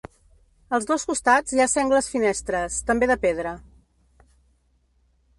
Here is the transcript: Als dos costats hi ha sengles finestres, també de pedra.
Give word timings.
Als 0.75 0.87
dos 0.91 1.03
costats 1.09 1.51
hi 1.55 1.59
ha 1.65 1.67
sengles 1.73 2.07
finestres, 2.13 2.77
també 2.87 3.09
de 3.11 3.19
pedra. 3.27 3.53